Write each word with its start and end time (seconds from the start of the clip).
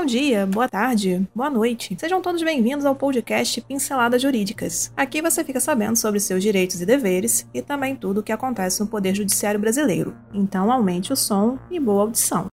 Bom 0.00 0.06
dia, 0.06 0.46
boa 0.46 0.66
tarde, 0.66 1.28
boa 1.34 1.50
noite. 1.50 1.94
Sejam 2.00 2.22
todos 2.22 2.42
bem-vindos 2.42 2.86
ao 2.86 2.94
podcast 2.94 3.60
Pinceladas 3.60 4.22
Jurídicas. 4.22 4.90
Aqui 4.96 5.20
você 5.20 5.44
fica 5.44 5.60
sabendo 5.60 5.94
sobre 5.96 6.18
seus 6.18 6.42
direitos 6.42 6.80
e 6.80 6.86
deveres 6.86 7.46
e 7.52 7.60
também 7.60 7.94
tudo 7.94 8.20
o 8.20 8.22
que 8.22 8.32
acontece 8.32 8.80
no 8.80 8.86
Poder 8.86 9.14
Judiciário 9.14 9.60
Brasileiro. 9.60 10.16
Então 10.32 10.72
aumente 10.72 11.12
o 11.12 11.16
som 11.16 11.58
e 11.70 11.78
boa 11.78 12.00
audição. 12.00 12.49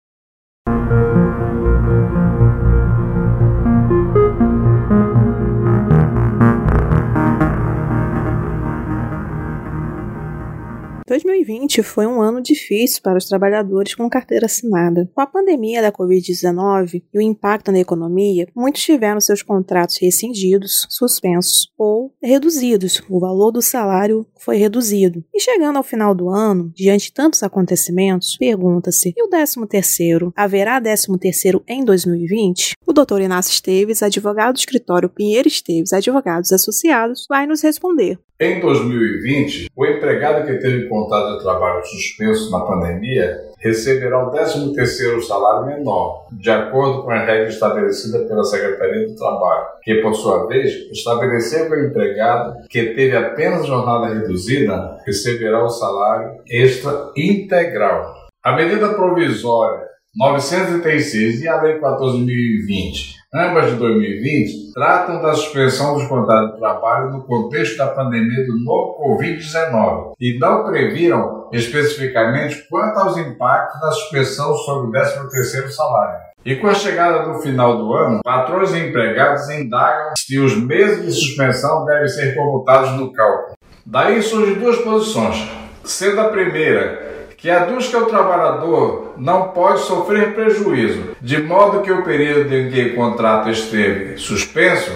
2020 11.08 11.84
foi 11.84 12.08
um 12.08 12.20
ano 12.20 12.42
difícil 12.42 13.00
para 13.04 13.18
os 13.18 13.26
trabalhadores 13.26 13.94
com 13.94 14.10
carteira 14.10 14.48
assinada. 14.48 15.10
Com 15.14 15.22
a 15.22 15.28
pandemia 15.28 15.80
da 15.80 15.92
Covid-19 15.92 17.04
e 17.14 17.18
o 17.18 17.22
impacto 17.22 17.72
na 17.72 17.80
economia, 17.80 18.48
muitos 18.56 18.82
tiveram 18.82 19.22
seus 19.22 19.44
contratos 19.44 19.98
rescindidos, 20.02 20.88
suspensos 20.90 21.72
ou 21.78 22.12
reduzidos. 22.22 23.04
O 23.08 23.20
valor 23.20 23.52
do 23.52 23.62
salário 23.62 24.26
foi 24.40 24.58
reduzido. 24.58 25.24
E 25.34 25.40
chegando 25.40 25.78
ao 25.78 25.84
final 25.84 26.16
do 26.16 26.30
ano, 26.30 26.72
diante 26.76 27.06
de 27.06 27.14
tantos 27.14 27.44
acontecimentos, 27.44 28.36
pergunta-se: 28.38 29.14
e 29.16 29.24
o 29.24 29.30
13 29.30 29.68
terceiro? 29.68 30.34
Haverá 30.36 30.82
13 30.82 31.20
terceiro 31.20 31.64
em 31.68 31.86
2020? 31.86 32.74
O 32.86 32.94
Dr. 32.94 33.22
Inácio 33.22 33.52
Esteves, 33.52 34.02
advogado 34.02 34.54
do 34.54 34.60
escritório 34.60 35.10
Pinheiro 35.10 35.48
Esteves 35.48 35.94
Advogados 35.94 36.52
Associados, 36.52 37.28
vai 37.30 37.46
nos 37.46 37.62
responder. 37.62 38.20
Em 38.38 38.60
2020, 38.60 39.72
o 39.74 39.86
empregado 39.86 40.46
que 40.46 40.58
teve 40.58 40.90
contrato 40.90 41.38
de 41.38 41.44
trabalho 41.44 41.86
suspenso 41.86 42.52
na 42.52 42.66
pandemia 42.66 43.46
receberá 43.60 44.28
o 44.28 44.32
13º 44.32 45.22
salário 45.22 45.68
menor, 45.68 46.28
de 46.34 46.52
acordo 46.52 47.04
com 47.04 47.12
a 47.12 47.24
regra 47.24 47.48
estabelecida 47.48 48.28
pela 48.28 48.44
Secretaria 48.44 49.08
do 49.08 49.16
Trabalho, 49.16 49.68
que, 49.82 50.02
por 50.02 50.14
sua 50.16 50.48
vez, 50.48 50.70
estabeleceu 50.92 51.70
que 51.70 51.76
o 51.76 51.88
empregado 51.88 52.68
que 52.68 52.94
teve 52.94 53.16
apenas 53.16 53.68
jornada 53.68 54.14
reduzida 54.14 54.98
receberá 55.06 55.64
o 55.64 55.70
salário 55.70 56.42
extra 56.46 57.14
integral. 57.16 58.16
A 58.44 58.54
medida 58.54 58.96
provisória 58.96 59.95
936 60.16 61.42
e 61.42 61.48
a 61.48 61.62
Lei 61.62 61.80
14.020 61.80 63.16
ambas 63.36 63.72
de 63.72 63.76
2020, 63.76 64.72
tratam 64.74 65.22
da 65.22 65.34
suspensão 65.34 65.96
dos 65.96 66.08
contratos 66.08 66.54
de 66.54 66.60
trabalho 66.60 67.12
no 67.12 67.24
contexto 67.24 67.78
da 67.78 67.88
pandemia 67.88 68.46
do 68.46 68.58
novo 68.64 68.98
Covid-19 69.04 70.14
e 70.20 70.40
não 70.40 70.64
previram 70.64 71.50
especificamente 71.52 72.66
quanto 72.70 72.98
aos 72.98 73.18
impactos 73.18 73.82
da 73.82 73.92
suspensão 73.92 74.56
sobre 74.56 74.88
o 74.88 74.92
13º 74.92 75.70
salário. 75.70 76.26
E 76.46 76.56
com 76.56 76.68
a 76.68 76.74
chegada 76.74 77.26
do 77.26 77.40
final 77.42 77.78
do 77.78 77.94
ano, 77.94 78.22
patrões 78.24 78.72
e 78.74 78.80
empregados 78.80 79.50
indagam 79.50 80.14
se 80.18 80.40
os 80.40 80.56
meses 80.56 81.04
de 81.06 81.12
suspensão 81.12 81.84
devem 81.86 82.08
ser 82.08 82.36
computados 82.36 82.92
no 82.92 83.12
cálculo. 83.12 83.58
Daí 83.86 84.22
surgem 84.22 84.56
duas 84.56 84.78
posições, 84.78 85.50
sendo 85.84 86.22
a 86.22 86.30
primeira 86.30 87.15
que 87.46 87.52
aduz 87.52 87.90
que 87.90 87.96
o 87.96 88.08
trabalhador 88.08 89.14
não 89.18 89.50
pode 89.50 89.82
sofrer 89.82 90.34
prejuízo, 90.34 91.12
de 91.22 91.44
modo 91.44 91.84
que 91.84 91.92
o 91.92 92.04
período 92.04 92.52
em 92.52 92.72
que 92.72 92.82
o 92.88 92.96
contrato 92.96 93.52
esteve 93.52 94.18
suspenso 94.18 94.92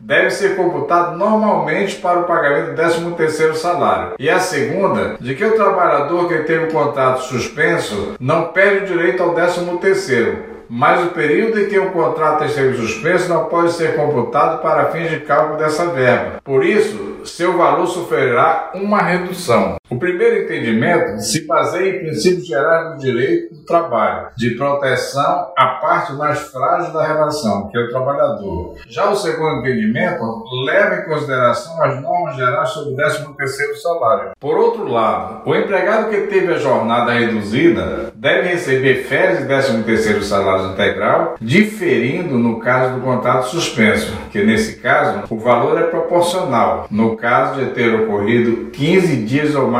deve 0.00 0.30
ser 0.30 0.56
computado 0.56 1.18
normalmente 1.18 1.96
para 1.96 2.20
o 2.20 2.24
pagamento 2.24 2.74
do 2.74 2.82
13º 2.82 3.52
salário. 3.52 4.14
E 4.18 4.30
a 4.30 4.38
segunda, 4.38 5.18
de 5.20 5.34
que 5.34 5.44
o 5.44 5.54
trabalhador 5.54 6.26
que 6.26 6.38
teve 6.44 6.68
o 6.68 6.72
contrato 6.72 7.20
suspenso 7.24 8.14
não 8.18 8.44
perde 8.44 8.84
o 8.84 8.96
direito 8.96 9.22
ao 9.22 9.34
13º, 9.34 10.36
mas 10.70 11.04
o 11.04 11.08
período 11.08 11.60
em 11.60 11.68
que 11.68 11.78
o 11.78 11.90
contrato 11.90 12.44
esteve 12.44 12.78
suspenso 12.78 13.28
não 13.28 13.44
pode 13.44 13.72
ser 13.72 13.94
computado 13.94 14.62
para 14.62 14.86
fins 14.86 15.10
de 15.10 15.20
cálculo 15.20 15.58
dessa 15.58 15.84
verba. 15.86 16.40
Por 16.42 16.64
isso, 16.64 17.26
seu 17.26 17.58
valor 17.58 17.86
sofrerá 17.88 18.70
uma 18.72 19.02
redução. 19.02 19.79
O 19.90 19.98
primeiro 19.98 20.44
entendimento 20.44 21.20
se 21.20 21.44
baseia 21.48 21.96
em 21.96 21.98
princípios 21.98 22.46
gerais 22.46 22.94
do 22.94 23.00
direito 23.00 23.52
do 23.56 23.64
trabalho, 23.64 24.28
de 24.36 24.50
proteção 24.50 25.50
à 25.58 25.66
parte 25.80 26.12
mais 26.12 26.38
frágil 26.38 26.92
da 26.92 27.04
relação, 27.04 27.66
que 27.68 27.76
é 27.76 27.80
o 27.80 27.90
trabalhador. 27.90 28.76
Já 28.88 29.10
o 29.10 29.16
segundo 29.16 29.58
entendimento 29.58 30.44
leva 30.64 30.94
em 30.94 31.04
consideração 31.06 31.82
as 31.82 32.00
normas 32.00 32.36
gerais 32.36 32.68
sobre 32.68 32.94
o 32.94 32.96
13º 32.96 33.74
salário. 33.82 34.30
Por 34.38 34.56
outro 34.56 34.86
lado, 34.86 35.42
o 35.44 35.56
empregado 35.56 36.08
que 36.08 36.20
teve 36.28 36.54
a 36.54 36.58
jornada 36.58 37.10
reduzida 37.10 38.12
deve 38.14 38.48
receber 38.48 39.02
férias 39.04 39.40
e 39.40 39.48
13º 39.48 40.22
salário 40.22 40.72
integral, 40.72 41.34
diferindo 41.40 42.38
no 42.38 42.60
caso 42.60 42.94
do 42.94 43.00
contrato 43.00 43.48
suspenso, 43.48 44.16
que 44.30 44.44
nesse 44.44 44.76
caso 44.76 45.24
o 45.28 45.38
valor 45.38 45.80
é 45.80 45.84
proporcional. 45.84 46.86
No 46.88 47.16
caso 47.16 47.58
de 47.58 47.70
ter 47.72 47.92
ocorrido 47.92 48.70
15 48.70 49.16
dias 49.24 49.54
ou 49.56 49.68
mais 49.68 49.79